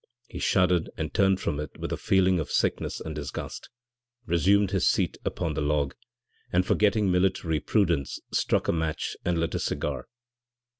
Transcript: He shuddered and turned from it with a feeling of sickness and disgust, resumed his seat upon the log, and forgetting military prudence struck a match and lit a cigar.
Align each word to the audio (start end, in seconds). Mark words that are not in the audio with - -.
He 0.27 0.39
shuddered 0.39 0.89
and 0.97 1.13
turned 1.13 1.39
from 1.41 1.59
it 1.59 1.77
with 1.77 1.93
a 1.93 1.95
feeling 1.95 2.39
of 2.39 2.49
sickness 2.49 2.99
and 2.99 3.13
disgust, 3.13 3.69
resumed 4.25 4.71
his 4.71 4.89
seat 4.89 5.19
upon 5.23 5.53
the 5.53 5.61
log, 5.61 5.93
and 6.51 6.65
forgetting 6.65 7.11
military 7.11 7.59
prudence 7.59 8.19
struck 8.33 8.67
a 8.67 8.71
match 8.73 9.15
and 9.23 9.39
lit 9.39 9.53
a 9.53 9.59
cigar. 9.59 10.07